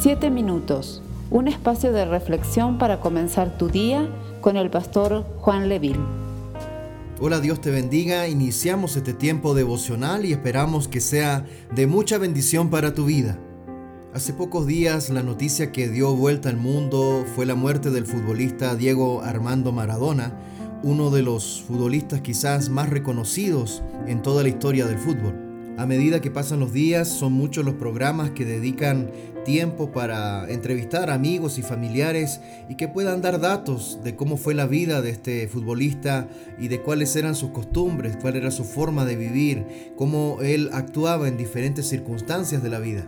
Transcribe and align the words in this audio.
Siete 0.00 0.30
minutos, 0.30 1.02
un 1.28 1.48
espacio 1.48 1.92
de 1.92 2.04
reflexión 2.04 2.78
para 2.78 3.00
comenzar 3.00 3.58
tu 3.58 3.68
día 3.68 4.08
con 4.40 4.56
el 4.56 4.70
pastor 4.70 5.24
Juan 5.40 5.68
Leville. 5.68 5.98
Hola, 7.20 7.40
Dios 7.40 7.60
te 7.60 7.72
bendiga. 7.72 8.28
Iniciamos 8.28 8.96
este 8.96 9.12
tiempo 9.12 9.54
devocional 9.54 10.24
y 10.24 10.30
esperamos 10.30 10.86
que 10.86 11.00
sea 11.00 11.44
de 11.74 11.88
mucha 11.88 12.16
bendición 12.16 12.70
para 12.70 12.94
tu 12.94 13.06
vida. 13.06 13.40
Hace 14.14 14.32
pocos 14.34 14.68
días 14.68 15.10
la 15.10 15.24
noticia 15.24 15.72
que 15.72 15.88
dio 15.88 16.14
vuelta 16.14 16.48
al 16.48 16.58
mundo 16.58 17.24
fue 17.34 17.44
la 17.44 17.56
muerte 17.56 17.90
del 17.90 18.06
futbolista 18.06 18.76
Diego 18.76 19.22
Armando 19.22 19.72
Maradona, 19.72 20.32
uno 20.84 21.10
de 21.10 21.22
los 21.22 21.64
futbolistas 21.66 22.20
quizás 22.20 22.68
más 22.68 22.88
reconocidos 22.88 23.82
en 24.06 24.22
toda 24.22 24.44
la 24.44 24.48
historia 24.48 24.86
del 24.86 24.98
fútbol. 24.98 25.48
A 25.78 25.86
medida 25.86 26.20
que 26.20 26.32
pasan 26.32 26.58
los 26.58 26.72
días, 26.72 27.06
son 27.06 27.32
muchos 27.34 27.64
los 27.64 27.74
programas 27.74 28.32
que 28.32 28.44
dedican 28.44 29.12
tiempo 29.48 29.92
para 29.92 30.46
entrevistar 30.50 31.08
amigos 31.08 31.58
y 31.58 31.62
familiares 31.62 32.42
y 32.68 32.74
que 32.74 32.86
puedan 32.86 33.22
dar 33.22 33.40
datos 33.40 33.98
de 34.04 34.14
cómo 34.14 34.36
fue 34.36 34.52
la 34.52 34.66
vida 34.66 35.00
de 35.00 35.08
este 35.08 35.48
futbolista 35.48 36.28
y 36.58 36.68
de 36.68 36.82
cuáles 36.82 37.16
eran 37.16 37.34
sus 37.34 37.52
costumbres, 37.52 38.18
cuál 38.20 38.36
era 38.36 38.50
su 38.50 38.62
forma 38.62 39.06
de 39.06 39.16
vivir, 39.16 39.64
cómo 39.96 40.40
él 40.42 40.68
actuaba 40.74 41.28
en 41.28 41.38
diferentes 41.38 41.88
circunstancias 41.88 42.62
de 42.62 42.68
la 42.68 42.78
vida. 42.78 43.06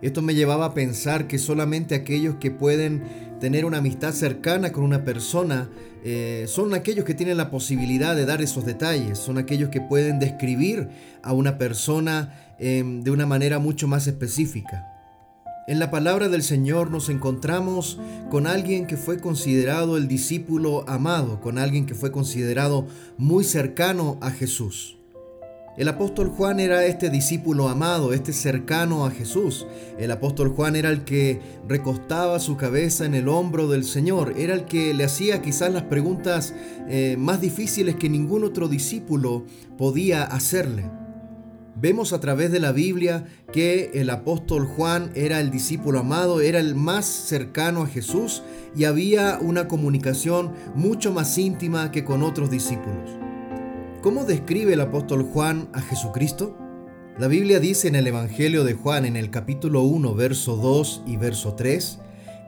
Esto 0.00 0.22
me 0.22 0.36
llevaba 0.36 0.66
a 0.66 0.74
pensar 0.74 1.26
que 1.26 1.38
solamente 1.38 1.96
aquellos 1.96 2.36
que 2.36 2.52
pueden 2.52 3.02
tener 3.40 3.64
una 3.64 3.78
amistad 3.78 4.12
cercana 4.12 4.70
con 4.70 4.84
una 4.84 5.04
persona 5.04 5.68
eh, 6.04 6.44
son 6.46 6.72
aquellos 6.72 7.04
que 7.04 7.14
tienen 7.14 7.36
la 7.36 7.50
posibilidad 7.50 8.14
de 8.14 8.26
dar 8.26 8.42
esos 8.42 8.64
detalles, 8.64 9.18
son 9.18 9.38
aquellos 9.38 9.70
que 9.70 9.80
pueden 9.80 10.20
describir 10.20 10.88
a 11.24 11.32
una 11.32 11.58
persona 11.58 12.32
em, 12.60 13.02
de 13.02 13.10
una 13.10 13.26
manera 13.26 13.58
mucho 13.58 13.88
más 13.88 14.06
específica. 14.06 14.93
En 15.66 15.78
la 15.78 15.90
palabra 15.90 16.28
del 16.28 16.42
Señor 16.42 16.90
nos 16.90 17.08
encontramos 17.08 17.98
con 18.30 18.46
alguien 18.46 18.86
que 18.86 18.98
fue 18.98 19.18
considerado 19.18 19.96
el 19.96 20.08
discípulo 20.08 20.84
amado, 20.86 21.40
con 21.40 21.56
alguien 21.56 21.86
que 21.86 21.94
fue 21.94 22.12
considerado 22.12 22.86
muy 23.16 23.44
cercano 23.44 24.18
a 24.20 24.30
Jesús. 24.30 24.98
El 25.78 25.88
apóstol 25.88 26.28
Juan 26.28 26.60
era 26.60 26.84
este 26.84 27.08
discípulo 27.08 27.70
amado, 27.70 28.12
este 28.12 28.34
cercano 28.34 29.06
a 29.06 29.10
Jesús. 29.10 29.66
El 29.98 30.10
apóstol 30.10 30.50
Juan 30.50 30.76
era 30.76 30.90
el 30.90 31.04
que 31.04 31.40
recostaba 31.66 32.40
su 32.40 32.58
cabeza 32.58 33.06
en 33.06 33.14
el 33.14 33.26
hombro 33.26 33.66
del 33.66 33.84
Señor, 33.84 34.34
era 34.36 34.52
el 34.52 34.66
que 34.66 34.92
le 34.92 35.04
hacía 35.04 35.40
quizás 35.40 35.72
las 35.72 35.84
preguntas 35.84 36.52
eh, 36.88 37.16
más 37.18 37.40
difíciles 37.40 37.96
que 37.96 38.10
ningún 38.10 38.44
otro 38.44 38.68
discípulo 38.68 39.46
podía 39.78 40.24
hacerle. 40.24 40.84
Vemos 41.76 42.12
a 42.12 42.20
través 42.20 42.52
de 42.52 42.60
la 42.60 42.70
Biblia 42.70 43.26
que 43.52 43.90
el 43.94 44.08
apóstol 44.10 44.64
Juan 44.64 45.10
era 45.16 45.40
el 45.40 45.50
discípulo 45.50 45.98
amado, 45.98 46.40
era 46.40 46.60
el 46.60 46.76
más 46.76 47.04
cercano 47.04 47.82
a 47.82 47.86
Jesús 47.88 48.44
y 48.76 48.84
había 48.84 49.38
una 49.40 49.66
comunicación 49.66 50.52
mucho 50.76 51.12
más 51.12 51.36
íntima 51.36 51.90
que 51.90 52.04
con 52.04 52.22
otros 52.22 52.48
discípulos. 52.48 53.10
¿Cómo 54.02 54.24
describe 54.24 54.74
el 54.74 54.82
apóstol 54.82 55.24
Juan 55.24 55.68
a 55.72 55.80
Jesucristo? 55.80 56.56
La 57.18 57.26
Biblia 57.26 57.58
dice 57.58 57.88
en 57.88 57.96
el 57.96 58.06
Evangelio 58.06 58.62
de 58.62 58.74
Juan 58.74 59.04
en 59.04 59.16
el 59.16 59.30
capítulo 59.30 59.82
1, 59.82 60.14
verso 60.14 60.56
2 60.56 61.02
y 61.06 61.16
verso 61.16 61.54
3, 61.54 61.98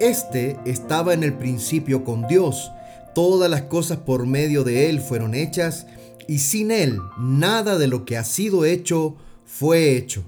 Este 0.00 0.56
estaba 0.64 1.12
en 1.12 1.24
el 1.24 1.34
principio 1.34 2.04
con 2.04 2.26
Dios, 2.26 2.72
todas 3.14 3.50
las 3.50 3.62
cosas 3.62 3.98
por 3.98 4.26
medio 4.26 4.64
de 4.64 4.88
Él 4.88 5.00
fueron 5.00 5.34
hechas, 5.34 5.86
y 6.30 6.38
sin 6.38 6.70
Él 6.70 7.00
nada 7.18 7.76
de 7.76 7.88
lo 7.88 8.04
que 8.04 8.16
ha 8.16 8.22
sido 8.22 8.64
hecho 8.64 9.16
fue 9.44 9.96
hecho. 9.96 10.22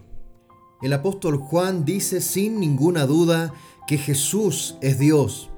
El 0.82 0.94
apóstol 0.94 1.36
Juan 1.36 1.84
dice 1.84 2.20
sin 2.20 2.58
ninguna 2.58 3.06
duda 3.06 3.54
que 3.86 3.98
Jesús 3.98 4.74
es 4.80 4.98
Dios. 4.98 5.48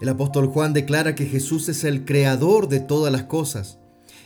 El 0.00 0.08
apóstol 0.08 0.48
Juan 0.48 0.72
declara 0.72 1.14
que 1.14 1.26
Jesús 1.26 1.68
es 1.68 1.84
el 1.84 2.04
creador 2.04 2.68
de 2.68 2.80
todas 2.80 3.12
las 3.12 3.22
cosas. 3.22 3.78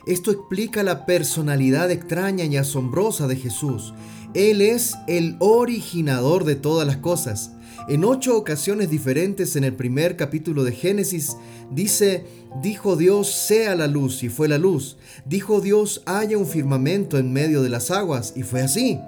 Esto 0.07 0.31
explica 0.31 0.83
la 0.83 1.05
personalidad 1.05 1.91
extraña 1.91 2.47
y 2.47 2.57
asombrosa 2.57 3.27
de 3.27 3.37
Jesús. 3.37 3.93
Él 4.37 4.61
es 4.61 4.95
el 5.07 5.37
originador 5.39 6.45
de 6.45 6.57
todas 6.57 6.87
las 6.87 6.99
cosas. 6.99 7.53
En 7.89 8.05
ocho 8.05 8.37
ocasiones 8.37 8.91
diferentes 8.91 9.57
en 9.57 9.65
el 9.65 9.73
primer 9.73 10.17
capítulo 10.17 10.63
de 10.63 10.73
Génesis 10.73 11.39
dice, 11.71 12.25
dijo 12.63 12.97
Dios, 12.97 13.31
sea 13.31 13.75
la 13.75 13.87
luz 13.87 14.23
y 14.23 14.29
fue 14.29 14.47
la 14.47 14.59
luz. 14.59 14.99
Dijo 15.25 15.63
Dios, 15.63 16.03
haya 16.05 16.37
un 16.37 16.47
firmamento 16.47 17.17
en 17.17 17.33
medio 17.33 17.63
de 17.63 17.71
las 17.71 17.91
aguas 17.91 18.35
y 18.37 18.43
fue 18.43 18.61
así. 18.61 19.01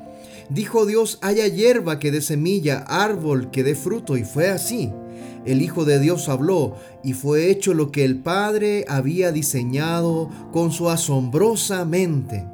Dijo 0.48 0.86
Dios, 0.86 1.18
haya 1.20 1.46
hierba 1.46 1.98
que 1.98 2.10
dé 2.10 2.22
semilla, 2.22 2.78
árbol 2.88 3.50
que 3.50 3.62
dé 3.62 3.74
fruto 3.74 4.16
y 4.16 4.24
fue 4.24 4.48
así 4.48 4.90
el 5.44 5.62
Hijo 5.62 5.84
de 5.84 5.98
Dios 5.98 6.28
habló 6.28 6.76
y 7.02 7.14
fue 7.14 7.50
hecho 7.50 7.72
lo 7.72 7.90
que 7.90 8.04
el 8.04 8.18
Padre 8.18 8.84
había 8.88 9.32
diseñado 9.32 10.28
con 10.52 10.72
su 10.72 10.90
asombrosa 10.90 11.84
mente. 11.84 12.46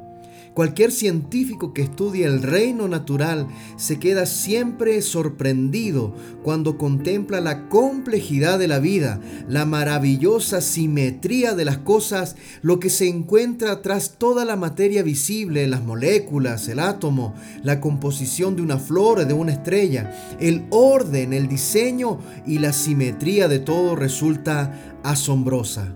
Cualquier 0.55 0.93
científico 0.93 1.73
que 1.73 1.81
estudie 1.81 2.23
el 2.25 2.41
reino 2.41 2.87
natural 2.87 3.45
se 3.75 3.99
queda 3.99 4.25
siempre 4.25 5.01
sorprendido 5.01 6.15
cuando 6.43 6.77
contempla 6.77 7.41
la 7.41 7.67
complejidad 7.67 8.57
de 8.57 8.69
la 8.69 8.79
vida, 8.79 9.19
la 9.49 9.65
maravillosa 9.65 10.61
simetría 10.61 11.55
de 11.55 11.65
las 11.65 11.79
cosas, 11.79 12.37
lo 12.61 12.79
que 12.79 12.89
se 12.89 13.09
encuentra 13.09 13.81
tras 13.81 14.17
toda 14.17 14.45
la 14.45 14.55
materia 14.55 15.03
visible, 15.03 15.67
las 15.67 15.83
moléculas, 15.83 16.69
el 16.69 16.79
átomo, 16.79 17.33
la 17.61 17.81
composición 17.81 18.55
de 18.55 18.61
una 18.61 18.77
flor 18.77 19.19
o 19.19 19.25
de 19.25 19.33
una 19.33 19.51
estrella, 19.51 20.37
el 20.39 20.67
orden, 20.69 21.33
el 21.33 21.49
diseño 21.49 22.19
y 22.47 22.59
la 22.59 22.71
simetría 22.71 23.49
de 23.49 23.59
todo 23.59 23.97
resulta 23.97 24.99
asombrosa. 25.03 25.95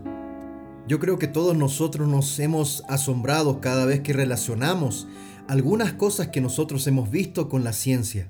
Yo 0.89 0.97
creo 0.97 1.19
que 1.19 1.27
todos 1.27 1.55
nosotros 1.55 2.07
nos 2.07 2.39
hemos 2.39 2.83
asombrado 2.88 3.61
cada 3.61 3.85
vez 3.85 4.00
que 4.00 4.11
relacionamos 4.11 5.07
algunas 5.47 5.94
cosas 5.94 6.29
que 6.29 6.41
nosotros 6.41 6.88
hemos 6.88 7.11
visto 7.11 7.47
con 7.47 7.63
la 7.63 7.73
ciencia. 7.73 8.27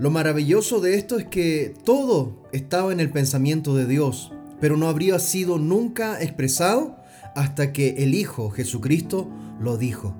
Lo 0.00 0.10
maravilloso 0.10 0.80
de 0.80 0.96
esto 0.96 1.16
es 1.16 1.26
que 1.26 1.72
todo 1.84 2.42
estaba 2.50 2.92
en 2.92 2.98
el 2.98 3.08
pensamiento 3.08 3.76
de 3.76 3.86
Dios, 3.86 4.32
pero 4.60 4.76
no 4.76 4.88
habría 4.88 5.20
sido 5.20 5.58
nunca 5.58 6.20
expresado 6.20 6.96
hasta 7.36 7.72
que 7.72 8.02
el 8.02 8.14
Hijo 8.14 8.50
Jesucristo 8.50 9.30
lo 9.60 9.76
dijo. 9.76 10.16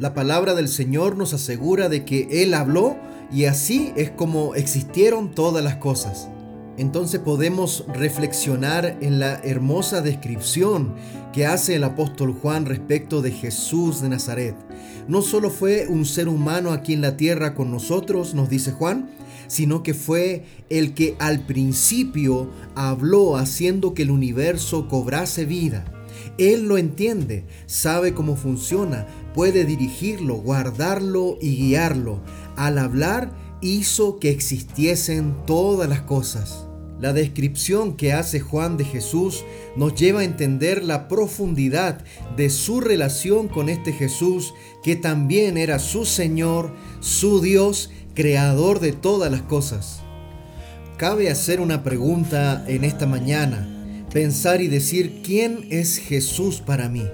La 0.00 0.12
palabra 0.12 0.54
del 0.54 0.66
Señor 0.66 1.16
nos 1.16 1.34
asegura 1.34 1.88
de 1.88 2.04
que 2.04 2.42
Él 2.42 2.54
habló 2.54 2.96
y 3.30 3.44
así 3.44 3.92
es 3.94 4.10
como 4.10 4.56
existieron 4.56 5.30
todas 5.36 5.62
las 5.62 5.76
cosas 5.76 6.30
entonces 6.76 7.20
podemos 7.20 7.84
reflexionar 7.88 8.98
en 9.00 9.20
la 9.20 9.34
hermosa 9.44 10.00
descripción 10.00 10.94
que 11.32 11.46
hace 11.46 11.76
el 11.76 11.84
apóstol 11.84 12.32
Juan 12.32 12.66
respecto 12.66 13.22
de 13.22 13.30
Jesús 13.30 14.00
de 14.00 14.08
Nazaret. 14.08 14.56
No 15.08 15.22
solo 15.22 15.50
fue 15.50 15.86
un 15.88 16.04
ser 16.04 16.28
humano 16.28 16.72
aquí 16.72 16.94
en 16.94 17.00
la 17.00 17.16
tierra 17.16 17.54
con 17.54 17.70
nosotros, 17.70 18.34
nos 18.34 18.48
dice 18.48 18.72
Juan, 18.72 19.10
sino 19.46 19.82
que 19.82 19.94
fue 19.94 20.44
el 20.70 20.94
que 20.94 21.16
al 21.18 21.40
principio 21.40 22.50
habló 22.74 23.36
haciendo 23.36 23.94
que 23.94 24.02
el 24.02 24.10
universo 24.10 24.88
cobrase 24.88 25.44
vida. 25.44 25.84
Él 26.38 26.66
lo 26.66 26.78
entiende, 26.78 27.44
sabe 27.66 28.14
cómo 28.14 28.36
funciona, 28.36 29.06
puede 29.34 29.64
dirigirlo, 29.64 30.36
guardarlo 30.36 31.38
y 31.40 31.56
guiarlo. 31.56 32.20
Al 32.56 32.78
hablar, 32.78 33.32
hizo 33.60 34.18
que 34.18 34.30
existiesen 34.30 35.34
todas 35.46 35.88
las 35.88 36.02
cosas. 36.02 36.63
La 37.04 37.12
descripción 37.12 37.98
que 37.98 38.14
hace 38.14 38.40
Juan 38.40 38.78
de 38.78 38.86
Jesús 38.86 39.44
nos 39.76 39.94
lleva 39.94 40.20
a 40.20 40.24
entender 40.24 40.82
la 40.82 41.06
profundidad 41.06 42.02
de 42.34 42.48
su 42.48 42.80
relación 42.80 43.48
con 43.48 43.68
este 43.68 43.92
Jesús 43.92 44.54
que 44.82 44.96
también 44.96 45.58
era 45.58 45.78
su 45.80 46.06
Señor, 46.06 46.72
su 47.00 47.42
Dios, 47.42 47.90
creador 48.14 48.80
de 48.80 48.92
todas 48.92 49.30
las 49.30 49.42
cosas. 49.42 50.00
Cabe 50.96 51.28
hacer 51.28 51.60
una 51.60 51.82
pregunta 51.82 52.64
en 52.68 52.84
esta 52.84 53.06
mañana, 53.06 53.68
pensar 54.10 54.62
y 54.62 54.68
decir, 54.68 55.20
¿quién 55.22 55.66
es 55.68 55.98
Jesús 55.98 56.62
para 56.62 56.88
mí? 56.88 57.04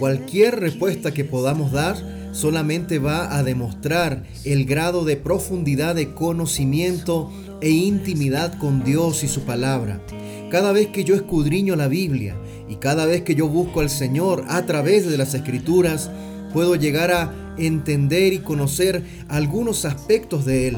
Cualquier 0.00 0.60
respuesta 0.60 1.14
que 1.14 1.24
podamos 1.24 1.72
dar 1.72 1.96
solamente 2.32 2.98
va 2.98 3.38
a 3.38 3.42
demostrar 3.42 4.24
el 4.44 4.66
grado 4.66 5.06
de 5.06 5.16
profundidad 5.16 5.94
de 5.94 6.12
conocimiento 6.12 7.30
e 7.62 7.70
intimidad 7.70 8.58
con 8.58 8.84
Dios 8.84 9.24
y 9.24 9.28
su 9.28 9.42
palabra. 9.42 10.04
Cada 10.50 10.72
vez 10.72 10.88
que 10.88 11.04
yo 11.04 11.14
escudriño 11.14 11.76
la 11.76 11.88
Biblia 11.88 12.36
y 12.68 12.76
cada 12.76 13.06
vez 13.06 13.22
que 13.22 13.34
yo 13.34 13.48
busco 13.48 13.80
al 13.80 13.88
Señor 13.88 14.44
a 14.48 14.66
través 14.66 15.08
de 15.08 15.16
las 15.16 15.32
escrituras, 15.32 16.10
puedo 16.52 16.76
llegar 16.76 17.10
a 17.10 17.54
entender 17.56 18.34
y 18.34 18.40
conocer 18.40 19.02
algunos 19.28 19.86
aspectos 19.86 20.44
de 20.44 20.68
Él. 20.68 20.76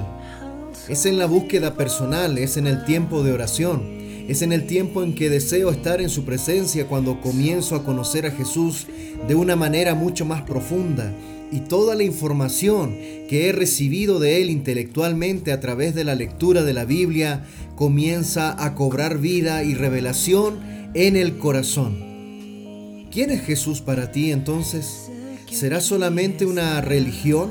Es 0.89 1.07
en 1.07 1.19
la 1.19 1.27
búsqueda 1.27 1.75
personal, 1.75 2.39
es 2.39 2.57
en 2.57 2.69
el 2.69 2.85
tiempo 2.85 3.25
de 3.25 3.33
oración 3.33 4.05
es 4.29 4.41
en 4.41 4.53
el 4.53 4.67
tiempo 4.67 5.03
en 5.03 5.15
que 5.15 5.29
deseo 5.29 5.71
estar 5.71 6.01
en 6.01 6.09
su 6.09 6.25
presencia 6.25 6.87
cuando 6.87 7.21
comienzo 7.21 7.77
a 7.77 7.85
conocer 7.85 8.25
a 8.25 8.31
Jesús 8.31 8.87
de 9.29 9.35
una 9.35 9.55
manera 9.55 9.95
mucho 9.95 10.25
más 10.25 10.43
profunda 10.43 11.13
y 11.55 11.61
toda 11.61 11.95
la 11.95 12.03
información 12.03 12.99
que 13.29 13.49
he 13.49 13.53
recibido 13.53 14.19
de 14.19 14.43
Él 14.43 14.51
intelectualmente 14.51 15.53
a 15.53 15.61
través 15.61 15.95
de 15.95 16.03
la 16.03 16.17
lectura 16.17 16.65
de 16.65 16.75
la 16.75 16.85
Biblia 16.85 17.45
comienza 17.77 18.61
a 18.65 18.75
cobrar 18.75 19.19
vida 19.19 19.63
y 19.63 19.75
revelación 19.75 20.59
en 20.95 21.15
el 21.15 21.39
corazón. 21.39 23.07
¿Quién 23.13 23.31
es 23.31 23.43
Jesús 23.43 23.81
para 23.81 24.11
ti 24.11 24.33
entonces? 24.33 25.09
¿Será 25.49 25.81
solamente 25.81 26.45
una 26.45 26.81
religión? 26.81 27.51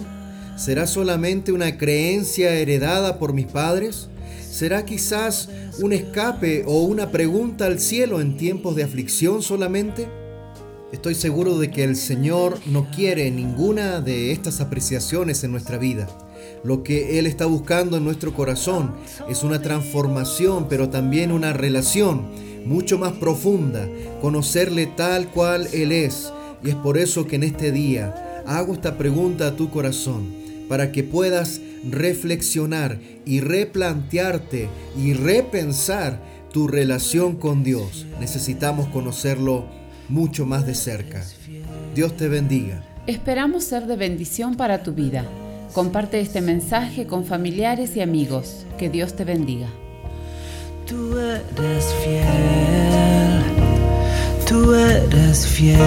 ¿Será 0.58 0.86
solamente 0.86 1.54
una 1.54 1.78
creencia 1.78 2.54
heredada 2.56 3.20
por 3.20 3.32
mis 3.32 3.46
padres? 3.46 4.10
¿Será 4.52 4.84
quizás 4.84 5.48
un 5.80 5.94
escape 5.94 6.64
o 6.68 6.82
una 6.82 7.10
pregunta 7.10 7.68
al 7.68 7.80
cielo 7.80 8.20
en 8.20 8.36
tiempos 8.36 8.76
de 8.76 8.84
aflicción 8.84 9.42
solamente? 9.42 10.23
Estoy 10.94 11.16
seguro 11.16 11.58
de 11.58 11.72
que 11.72 11.84
el 11.84 11.96
Señor 11.96 12.60
no 12.68 12.92
quiere 12.92 13.32
ninguna 13.32 14.00
de 14.00 14.32
estas 14.32 14.62
apreciaciones 14.62 15.44
en 15.44 15.52
nuestra 15.52 15.80
vida. 15.80 16.08
Lo 16.64 16.84
que 16.84 17.18
Él 17.18 17.26
está 17.26 17.48
buscando 17.48 17.98
en 17.98 18.04
nuestro 18.04 18.36
corazón 18.36 18.94
es 19.28 19.42
una 19.42 19.60
transformación, 19.60 20.68
pero 20.70 20.90
también 20.90 21.32
una 21.32 21.52
relación 21.52 22.28
mucho 22.68 23.00
más 23.00 23.14
profunda, 23.14 23.90
conocerle 24.22 24.86
tal 24.86 25.30
cual 25.30 25.68
Él 25.74 25.92
es. 25.92 26.32
Y 26.64 26.70
es 26.70 26.76
por 26.76 27.00
eso 27.00 27.26
que 27.26 27.38
en 27.38 27.44
este 27.44 27.72
día 27.72 28.44
hago 28.46 28.74
esta 28.74 28.96
pregunta 28.96 29.48
a 29.48 29.56
tu 29.56 29.72
corazón, 29.72 30.32
para 30.70 30.92
que 30.92 31.04
puedas 31.04 31.60
reflexionar 31.90 33.00
y 33.26 33.40
replantearte 33.40 34.70
y 34.96 35.14
repensar 35.14 36.22
tu 36.52 36.68
relación 36.68 37.36
con 37.36 37.64
Dios. 37.64 38.06
Necesitamos 38.20 38.90
conocerlo 38.90 39.82
mucho 40.10 40.46
más 40.46 40.66
de 40.66 40.76
cerca. 40.76 41.24
Dios 41.96 42.16
te 42.18 42.28
bendiga. 42.28 42.84
Esperamos 43.08 43.64
ser 43.64 43.86
de 43.86 43.96
bendición 43.96 44.56
para 44.56 44.84
tu 44.84 44.94
vida. 44.94 45.26
Comparte 45.74 46.20
este 46.20 46.42
mensaje 46.42 47.06
con 47.08 47.26
familiares 47.26 47.96
y 47.96 48.02
amigos. 48.02 48.66
Que 48.78 48.90
Dios 48.90 49.16
te 49.16 49.26
bendiga. 49.26 49.68
Tú 50.86 51.18
eres 51.18 51.86
fiel, 52.04 53.42
tú 54.48 54.74
eres 54.74 55.48
fiel, 55.48 55.80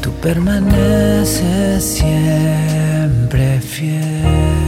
tú 0.00 0.12
permaneces 0.22 1.84
siempre 1.84 3.60
fiel. 3.60 4.61